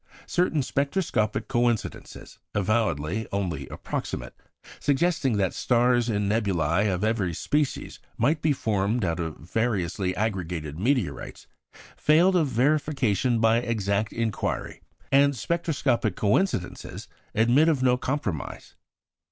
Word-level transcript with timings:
Certain 0.25 0.63
spectroscopic 0.63 1.47
coincidences, 1.47 2.39
avowedly 2.55 3.27
only 3.31 3.67
approximate, 3.67 4.33
suggesting 4.79 5.37
that 5.37 5.53
stars 5.53 6.09
and 6.09 6.27
nebulæ 6.27 6.91
of 6.91 7.03
every 7.03 7.35
species 7.35 7.99
might 8.17 8.41
be 8.41 8.51
formed 8.51 9.05
out 9.05 9.19
of 9.19 9.37
variously 9.37 10.15
aggregated 10.15 10.79
meteorites, 10.79 11.45
failed 11.95 12.35
of 12.35 12.47
verification 12.47 13.39
by 13.39 13.57
exact 13.59 14.11
inquiry. 14.11 14.81
And 15.11 15.35
spectroscopic 15.35 16.15
coincidences 16.15 17.07
admit 17.35 17.69
of 17.69 17.83
no 17.83 17.95
compromise. 17.95 18.73